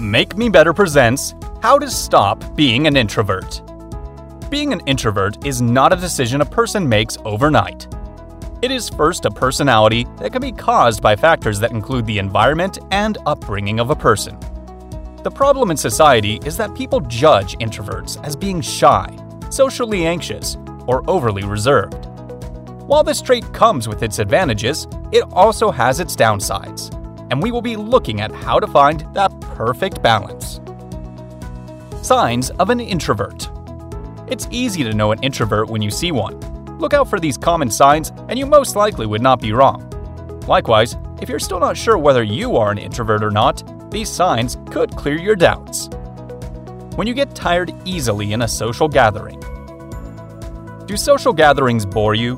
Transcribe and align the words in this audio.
Make 0.00 0.34
Me 0.34 0.48
Better 0.48 0.72
presents 0.72 1.34
How 1.62 1.78
to 1.78 1.90
Stop 1.90 2.56
Being 2.56 2.86
an 2.86 2.96
Introvert. 2.96 3.60
Being 4.48 4.72
an 4.72 4.80
introvert 4.86 5.44
is 5.44 5.60
not 5.60 5.92
a 5.92 5.96
decision 5.96 6.40
a 6.40 6.46
person 6.46 6.88
makes 6.88 7.18
overnight. 7.26 7.86
It 8.62 8.70
is 8.70 8.88
first 8.88 9.26
a 9.26 9.30
personality 9.30 10.06
that 10.16 10.32
can 10.32 10.40
be 10.40 10.52
caused 10.52 11.02
by 11.02 11.16
factors 11.16 11.60
that 11.60 11.72
include 11.72 12.06
the 12.06 12.16
environment 12.16 12.78
and 12.90 13.18
upbringing 13.26 13.78
of 13.78 13.90
a 13.90 13.94
person. 13.94 14.40
The 15.22 15.30
problem 15.30 15.70
in 15.70 15.76
society 15.76 16.40
is 16.46 16.56
that 16.56 16.74
people 16.74 17.00
judge 17.00 17.58
introverts 17.58 18.24
as 18.24 18.34
being 18.34 18.62
shy, 18.62 19.14
socially 19.50 20.06
anxious, 20.06 20.56
or 20.86 21.04
overly 21.10 21.44
reserved. 21.44 22.06
While 22.86 23.04
this 23.04 23.20
trait 23.20 23.52
comes 23.52 23.86
with 23.86 24.02
its 24.02 24.18
advantages, 24.18 24.88
it 25.12 25.24
also 25.32 25.70
has 25.70 26.00
its 26.00 26.16
downsides, 26.16 26.90
and 27.30 27.42
we 27.42 27.50
will 27.50 27.62
be 27.62 27.76
looking 27.76 28.20
at 28.20 28.32
how 28.32 28.60
to 28.60 28.66
find 28.66 29.06
that 29.14 29.38
perfect 29.40 30.02
balance. 30.02 30.60
Signs 32.02 32.50
of 32.50 32.70
an 32.70 32.80
introvert. 32.80 33.48
It's 34.26 34.48
easy 34.50 34.84
to 34.84 34.94
know 34.94 35.12
an 35.12 35.22
introvert 35.22 35.68
when 35.68 35.82
you 35.82 35.90
see 35.90 36.12
one. 36.12 36.38
Look 36.78 36.94
out 36.94 37.08
for 37.08 37.20
these 37.20 37.36
common 37.36 37.70
signs, 37.70 38.10
and 38.28 38.38
you 38.38 38.46
most 38.46 38.76
likely 38.76 39.06
would 39.06 39.22
not 39.22 39.40
be 39.40 39.52
wrong. 39.52 39.86
Likewise, 40.46 40.96
if 41.20 41.28
you're 41.28 41.38
still 41.38 41.60
not 41.60 41.76
sure 41.76 41.98
whether 41.98 42.22
you 42.22 42.56
are 42.56 42.70
an 42.70 42.78
introvert 42.78 43.22
or 43.22 43.30
not, 43.30 43.62
these 43.90 44.08
signs 44.08 44.56
could 44.70 44.96
clear 44.96 45.18
your 45.18 45.36
doubts. 45.36 45.88
When 46.96 47.06
you 47.06 47.14
get 47.14 47.34
tired 47.34 47.74
easily 47.84 48.32
in 48.32 48.42
a 48.42 48.48
social 48.48 48.88
gathering. 48.88 49.40
Do 50.86 50.96
social 50.96 51.32
gatherings 51.32 51.84
bore 51.84 52.14
you? 52.14 52.36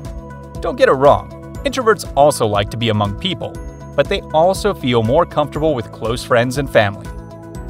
Don't 0.59 0.77
get 0.77 0.89
it 0.89 0.93
wrong, 0.93 1.31
introverts 1.63 2.11
also 2.15 2.45
like 2.45 2.69
to 2.71 2.77
be 2.77 2.89
among 2.89 3.19
people, 3.19 3.53
but 3.95 4.07
they 4.07 4.21
also 4.33 4.73
feel 4.73 5.03
more 5.03 5.25
comfortable 5.25 5.75
with 5.75 5.91
close 5.91 6.23
friends 6.23 6.57
and 6.57 6.69
family. 6.69 7.07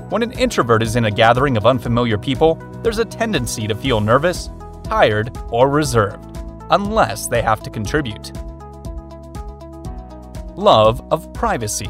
When 0.10 0.24
an 0.24 0.32
introvert 0.34 0.84
is 0.84 0.96
in 0.96 1.06
a 1.06 1.12
gathering 1.12 1.58
of 1.58 1.66
unfamiliar 1.66 2.18
people, 2.18 2.56
there's 2.84 3.00
a 3.00 3.06
tendency 3.06 3.68
to 3.68 3.76
feel 3.76 4.00
nervous, 4.00 4.50
tired, 4.84 5.36
or 5.50 5.70
reserved, 5.70 6.38
unless 6.70 7.28
they 7.28 7.42
have 7.42 7.62
to 7.64 7.70
contribute. 7.70 8.32
Love 10.56 11.02
of 11.12 11.34
privacy. 11.34 11.90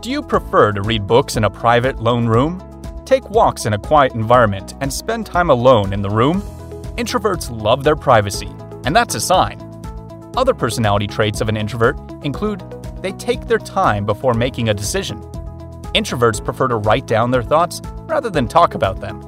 Do 0.00 0.10
you 0.10 0.22
prefer 0.22 0.72
to 0.72 0.82
read 0.82 1.06
books 1.06 1.36
in 1.36 1.44
a 1.44 1.50
private, 1.50 2.00
lone 2.00 2.26
room? 2.26 2.62
Take 3.04 3.28
walks 3.30 3.66
in 3.66 3.72
a 3.72 3.78
quiet 3.78 4.14
environment 4.14 4.74
and 4.80 4.92
spend 4.92 5.26
time 5.26 5.50
alone 5.50 5.92
in 5.92 6.02
the 6.02 6.10
room? 6.10 6.42
Introverts 6.96 7.50
love 7.50 7.84
their 7.84 7.96
privacy, 7.96 8.50
and 8.84 8.94
that's 8.94 9.14
a 9.14 9.20
sign. 9.20 9.71
Other 10.36 10.54
personality 10.54 11.06
traits 11.06 11.40
of 11.40 11.48
an 11.48 11.56
introvert 11.56 11.98
include 12.24 12.62
they 13.02 13.12
take 13.12 13.46
their 13.46 13.58
time 13.58 14.06
before 14.06 14.32
making 14.32 14.70
a 14.70 14.74
decision. 14.74 15.20
Introverts 15.94 16.42
prefer 16.42 16.68
to 16.68 16.76
write 16.76 17.06
down 17.06 17.30
their 17.30 17.42
thoughts 17.42 17.82
rather 18.06 18.30
than 18.30 18.48
talk 18.48 18.74
about 18.74 19.00
them. 19.00 19.20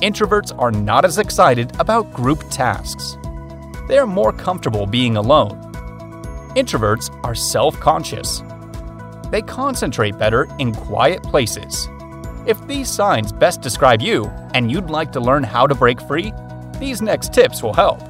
Introverts 0.00 0.56
are 0.58 0.70
not 0.70 1.04
as 1.04 1.18
excited 1.18 1.72
about 1.80 2.12
group 2.12 2.44
tasks. 2.50 3.16
They 3.88 3.98
are 3.98 4.06
more 4.06 4.32
comfortable 4.32 4.86
being 4.86 5.16
alone. 5.16 5.60
Introverts 6.54 7.10
are 7.24 7.34
self 7.34 7.78
conscious. 7.80 8.42
They 9.30 9.42
concentrate 9.42 10.18
better 10.18 10.46
in 10.58 10.72
quiet 10.72 11.22
places. 11.24 11.88
If 12.46 12.64
these 12.66 12.88
signs 12.88 13.32
best 13.32 13.60
describe 13.60 14.00
you 14.00 14.26
and 14.54 14.70
you'd 14.70 14.90
like 14.90 15.10
to 15.12 15.20
learn 15.20 15.42
how 15.42 15.66
to 15.66 15.74
break 15.74 16.00
free, 16.00 16.32
these 16.78 17.02
next 17.02 17.32
tips 17.32 17.62
will 17.62 17.74
help. 17.74 18.00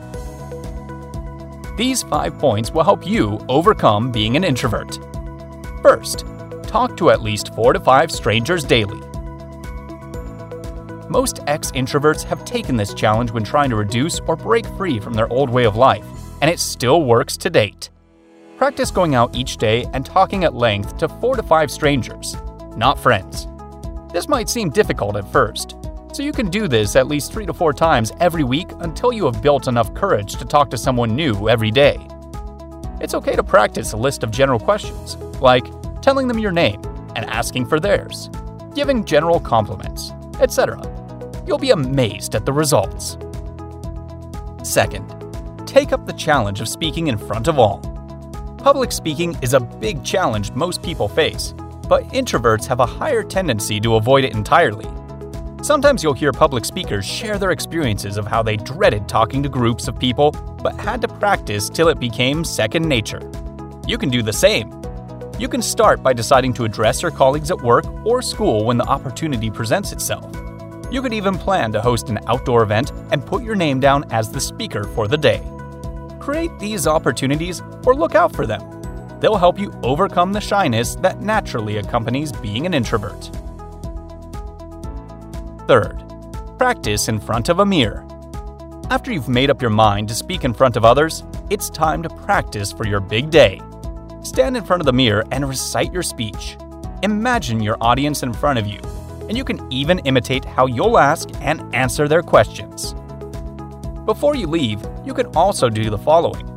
These 1.76 2.02
five 2.02 2.38
points 2.38 2.70
will 2.70 2.84
help 2.84 3.06
you 3.06 3.44
overcome 3.48 4.12
being 4.12 4.36
an 4.36 4.44
introvert. 4.44 4.98
First, 5.80 6.26
talk 6.64 6.96
to 6.98 7.10
at 7.10 7.22
least 7.22 7.54
four 7.54 7.72
to 7.72 7.80
five 7.80 8.10
strangers 8.10 8.62
daily. 8.62 9.00
Most 11.08 11.40
ex 11.46 11.70
introverts 11.72 12.24
have 12.24 12.44
taken 12.44 12.76
this 12.76 12.92
challenge 12.92 13.30
when 13.30 13.42
trying 13.42 13.70
to 13.70 13.76
reduce 13.76 14.20
or 14.20 14.36
break 14.36 14.66
free 14.76 15.00
from 15.00 15.14
their 15.14 15.32
old 15.32 15.48
way 15.48 15.64
of 15.64 15.76
life, 15.76 16.04
and 16.42 16.50
it 16.50 16.60
still 16.60 17.04
works 17.04 17.36
to 17.38 17.50
date. 17.50 17.90
Practice 18.58 18.90
going 18.90 19.14
out 19.14 19.34
each 19.34 19.56
day 19.56 19.86
and 19.94 20.04
talking 20.04 20.44
at 20.44 20.54
length 20.54 20.98
to 20.98 21.08
four 21.08 21.36
to 21.36 21.42
five 21.42 21.70
strangers, 21.70 22.36
not 22.76 22.98
friends. 22.98 23.46
This 24.12 24.28
might 24.28 24.48
seem 24.48 24.68
difficult 24.68 25.16
at 25.16 25.30
first, 25.32 25.76
so 26.12 26.22
you 26.22 26.32
can 26.32 26.50
do 26.50 26.68
this 26.68 26.94
at 26.94 27.08
least 27.08 27.32
three 27.32 27.46
to 27.46 27.54
four 27.54 27.72
times 27.72 28.12
every 28.20 28.44
week 28.44 28.70
until 28.80 29.12
you 29.12 29.24
have 29.24 29.42
built 29.42 29.66
enough 29.66 29.92
courage 29.94 30.36
to 30.36 30.44
talk 30.44 30.68
to 30.70 30.76
someone 30.76 31.16
new 31.16 31.48
every 31.48 31.70
day. 31.70 31.96
It's 33.00 33.14
okay 33.14 33.34
to 33.34 33.42
practice 33.42 33.92
a 33.92 33.96
list 33.96 34.22
of 34.22 34.30
general 34.30 34.60
questions, 34.60 35.16
like 35.40 35.64
telling 36.02 36.28
them 36.28 36.38
your 36.38 36.52
name 36.52 36.82
and 37.16 37.24
asking 37.26 37.66
for 37.66 37.80
theirs, 37.80 38.28
giving 38.74 39.04
general 39.04 39.40
compliments, 39.40 40.12
etc. 40.38 40.80
You'll 41.46 41.58
be 41.58 41.70
amazed 41.70 42.34
at 42.34 42.44
the 42.44 42.52
results. 42.52 43.16
Second, 44.62 45.08
take 45.66 45.92
up 45.92 46.06
the 46.06 46.12
challenge 46.12 46.60
of 46.60 46.68
speaking 46.68 47.06
in 47.06 47.16
front 47.16 47.48
of 47.48 47.58
all. 47.58 47.78
Public 48.58 48.92
speaking 48.92 49.36
is 49.42 49.54
a 49.54 49.60
big 49.60 50.04
challenge 50.04 50.52
most 50.52 50.82
people 50.82 51.08
face, 51.08 51.54
but 51.88 52.04
introverts 52.08 52.66
have 52.66 52.80
a 52.80 52.86
higher 52.86 53.22
tendency 53.22 53.80
to 53.80 53.96
avoid 53.96 54.24
it 54.24 54.34
entirely. 54.34 54.86
Sometimes 55.62 56.02
you'll 56.02 56.12
hear 56.12 56.32
public 56.32 56.64
speakers 56.64 57.04
share 57.04 57.38
their 57.38 57.52
experiences 57.52 58.16
of 58.16 58.26
how 58.26 58.42
they 58.42 58.56
dreaded 58.56 59.08
talking 59.08 59.44
to 59.44 59.48
groups 59.48 59.86
of 59.86 59.96
people 59.96 60.32
but 60.60 60.74
had 60.80 61.00
to 61.02 61.06
practice 61.06 61.70
till 61.70 61.86
it 61.86 62.00
became 62.00 62.44
second 62.44 62.88
nature. 62.88 63.20
You 63.86 63.96
can 63.96 64.08
do 64.08 64.22
the 64.22 64.32
same. 64.32 64.82
You 65.38 65.48
can 65.48 65.62
start 65.62 66.02
by 66.02 66.14
deciding 66.14 66.52
to 66.54 66.64
address 66.64 67.00
your 67.00 67.12
colleagues 67.12 67.52
at 67.52 67.62
work 67.62 67.84
or 68.04 68.22
school 68.22 68.64
when 68.64 68.76
the 68.76 68.88
opportunity 68.88 69.52
presents 69.52 69.92
itself. 69.92 70.34
You 70.90 71.00
could 71.00 71.14
even 71.14 71.38
plan 71.38 71.70
to 71.72 71.80
host 71.80 72.08
an 72.08 72.18
outdoor 72.26 72.64
event 72.64 72.90
and 73.12 73.24
put 73.24 73.44
your 73.44 73.54
name 73.54 73.78
down 73.78 74.04
as 74.10 74.32
the 74.32 74.40
speaker 74.40 74.82
for 74.82 75.06
the 75.06 75.16
day. 75.16 75.48
Create 76.18 76.58
these 76.58 76.88
opportunities 76.88 77.62
or 77.86 77.94
look 77.94 78.16
out 78.16 78.34
for 78.34 78.48
them. 78.48 78.62
They'll 79.20 79.36
help 79.36 79.60
you 79.60 79.72
overcome 79.84 80.32
the 80.32 80.40
shyness 80.40 80.96
that 80.96 81.20
naturally 81.20 81.76
accompanies 81.76 82.32
being 82.32 82.66
an 82.66 82.74
introvert. 82.74 83.30
Third, 85.68 86.02
practice 86.58 87.08
in 87.08 87.20
front 87.20 87.48
of 87.48 87.60
a 87.60 87.66
mirror. 87.66 88.04
After 88.90 89.12
you've 89.12 89.28
made 89.28 89.48
up 89.48 89.62
your 89.62 89.70
mind 89.70 90.08
to 90.08 90.14
speak 90.14 90.44
in 90.44 90.52
front 90.52 90.76
of 90.76 90.84
others, 90.84 91.22
it's 91.50 91.70
time 91.70 92.02
to 92.02 92.08
practice 92.08 92.72
for 92.72 92.84
your 92.84 92.98
big 92.98 93.30
day. 93.30 93.60
Stand 94.22 94.56
in 94.56 94.64
front 94.64 94.80
of 94.80 94.86
the 94.86 94.92
mirror 94.92 95.24
and 95.30 95.48
recite 95.48 95.92
your 95.92 96.02
speech. 96.02 96.56
Imagine 97.04 97.60
your 97.60 97.76
audience 97.80 98.24
in 98.24 98.32
front 98.32 98.58
of 98.58 98.66
you, 98.66 98.80
and 99.28 99.36
you 99.36 99.44
can 99.44 99.72
even 99.72 100.00
imitate 100.00 100.44
how 100.44 100.66
you'll 100.66 100.98
ask 100.98 101.28
and 101.40 101.62
answer 101.74 102.08
their 102.08 102.22
questions. 102.22 102.94
Before 104.04 104.34
you 104.34 104.48
leave, 104.48 104.84
you 105.04 105.14
can 105.14 105.26
also 105.26 105.68
do 105.70 105.90
the 105.90 105.98
following 105.98 106.48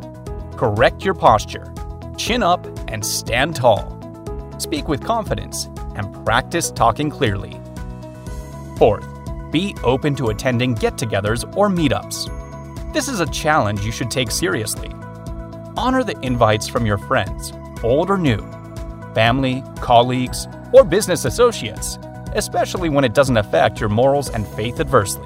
correct 0.57 1.05
your 1.05 1.13
posture, 1.13 1.71
chin 2.17 2.41
up, 2.41 2.65
and 2.87 3.05
stand 3.05 3.55
tall. 3.55 3.91
Speak 4.57 4.87
with 4.87 5.03
confidence 5.03 5.65
and 5.95 6.25
practice 6.25 6.71
talking 6.71 7.11
clearly. 7.11 7.59
Fourth, 8.77 9.07
be 9.51 9.75
open 9.83 10.15
to 10.15 10.29
attending 10.29 10.73
get 10.73 10.95
togethers 10.95 11.45
or 11.55 11.69
meetups. 11.69 12.93
This 12.93 13.07
is 13.07 13.21
a 13.21 13.25
challenge 13.27 13.85
you 13.85 13.91
should 13.91 14.11
take 14.11 14.31
seriously. 14.31 14.89
Honor 15.77 16.03
the 16.03 16.19
invites 16.21 16.67
from 16.67 16.85
your 16.85 16.97
friends, 16.97 17.53
old 17.83 18.09
or 18.09 18.17
new, 18.17 18.39
family, 19.13 19.63
colleagues, 19.79 20.47
or 20.73 20.83
business 20.83 21.23
associates, 21.23 21.97
especially 22.33 22.89
when 22.89 23.05
it 23.05 23.13
doesn't 23.13 23.37
affect 23.37 23.79
your 23.79 23.89
morals 23.89 24.29
and 24.29 24.45
faith 24.47 24.81
adversely. 24.81 25.25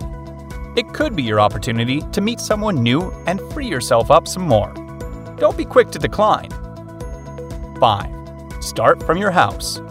It 0.75 0.93
could 0.93 1.15
be 1.15 1.23
your 1.23 1.39
opportunity 1.39 2.01
to 2.11 2.21
meet 2.21 2.39
someone 2.39 2.83
new 2.83 3.11
and 3.25 3.41
free 3.51 3.67
yourself 3.67 4.11
up 4.11 4.27
some 4.27 4.43
more. 4.43 4.71
Don't 5.37 5.57
be 5.57 5.65
quick 5.65 5.89
to 5.91 5.99
decline. 5.99 6.51
5. 7.79 8.63
Start 8.63 9.01
from 9.03 9.17
your 9.17 9.31
house. 9.31 9.81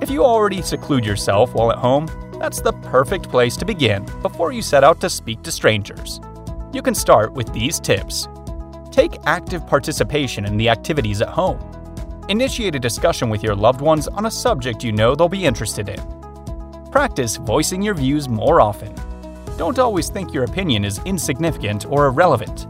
If 0.00 0.10
you 0.10 0.24
already 0.24 0.60
seclude 0.60 1.06
yourself 1.06 1.54
while 1.54 1.70
at 1.70 1.78
home, 1.78 2.08
that's 2.46 2.60
the 2.60 2.72
perfect 2.72 3.28
place 3.28 3.56
to 3.56 3.64
begin 3.64 4.06
before 4.22 4.52
you 4.52 4.62
set 4.62 4.84
out 4.84 5.00
to 5.00 5.10
speak 5.10 5.42
to 5.42 5.50
strangers. 5.50 6.20
You 6.72 6.80
can 6.80 6.94
start 6.94 7.32
with 7.32 7.52
these 7.52 7.80
tips 7.80 8.28
Take 8.92 9.18
active 9.26 9.66
participation 9.66 10.44
in 10.44 10.56
the 10.56 10.68
activities 10.68 11.20
at 11.20 11.28
home. 11.28 11.58
Initiate 12.28 12.76
a 12.76 12.78
discussion 12.78 13.28
with 13.28 13.42
your 13.42 13.56
loved 13.56 13.80
ones 13.80 14.06
on 14.06 14.26
a 14.26 14.30
subject 14.30 14.84
you 14.84 14.92
know 14.92 15.16
they'll 15.16 15.28
be 15.28 15.44
interested 15.44 15.88
in. 15.88 16.00
Practice 16.92 17.34
voicing 17.34 17.82
your 17.82 17.94
views 17.94 18.28
more 18.28 18.60
often. 18.60 18.94
Don't 19.58 19.80
always 19.80 20.08
think 20.08 20.32
your 20.32 20.44
opinion 20.44 20.84
is 20.84 21.00
insignificant 21.04 21.84
or 21.86 22.06
irrelevant. 22.06 22.68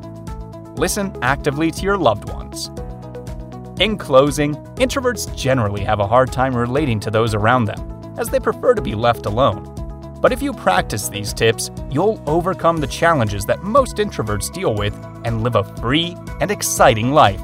Listen 0.78 1.14
actively 1.20 1.70
to 1.70 1.82
your 1.82 1.98
loved 1.98 2.30
ones. 2.30 2.70
In 3.78 3.98
closing, 3.98 4.54
introverts 4.76 5.36
generally 5.36 5.84
have 5.84 6.00
a 6.00 6.06
hard 6.06 6.32
time 6.32 6.56
relating 6.56 6.98
to 7.00 7.10
those 7.10 7.34
around 7.34 7.66
them, 7.66 7.95
as 8.18 8.28
they 8.28 8.40
prefer 8.40 8.74
to 8.74 8.82
be 8.82 8.94
left 8.94 9.26
alone. 9.26 9.72
But 10.20 10.32
if 10.32 10.42
you 10.42 10.52
practice 10.52 11.08
these 11.08 11.32
tips, 11.32 11.70
you'll 11.90 12.22
overcome 12.26 12.78
the 12.78 12.86
challenges 12.86 13.44
that 13.46 13.62
most 13.62 13.96
introverts 13.96 14.52
deal 14.52 14.74
with 14.74 14.94
and 15.24 15.42
live 15.42 15.56
a 15.56 15.64
free 15.80 16.16
and 16.40 16.50
exciting 16.50 17.12
life. 17.12 17.40